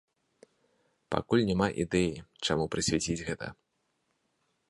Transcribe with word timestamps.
Пакуль 1.15 1.43
няма 1.49 1.67
ідэі, 1.83 2.15
чаму 2.45 2.65
прысвяціць 2.77 3.21
гэта. 3.31 3.47